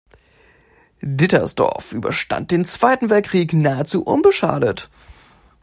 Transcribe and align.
Dittersdorf 1.03 1.91
überstand 1.93 2.49
den 2.49 2.65
Zweiten 2.65 3.11
Weltkrieg 3.11 3.53
nahezu 3.53 4.01
unbeschadet. 4.03 4.89